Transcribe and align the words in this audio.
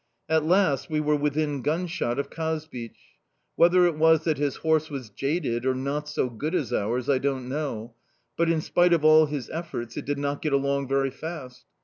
"At 0.27 0.43
last 0.47 0.89
we 0.89 0.99
were 0.99 1.15
within 1.15 1.61
gunshot 1.61 2.17
of 2.17 2.31
Kazbich. 2.31 3.19
Whether 3.55 3.85
it 3.85 3.95
was 3.95 4.23
that 4.23 4.39
his 4.39 4.55
horse 4.55 4.89
was 4.89 5.11
jaded 5.11 5.63
or 5.63 5.75
not 5.75 6.09
so 6.09 6.27
good 6.27 6.55
as 6.55 6.73
ours, 6.73 7.07
I 7.07 7.19
don't 7.19 7.47
know, 7.47 7.93
but, 8.35 8.49
in 8.49 8.61
spite 8.61 8.93
of 8.93 9.05
all 9.05 9.27
his 9.27 9.47
efforts, 9.51 9.97
it 9.97 10.05
did 10.05 10.17
not 10.17 10.41
get 10.41 10.53
along 10.53 10.87
very 10.87 11.11
fast. 11.11 11.65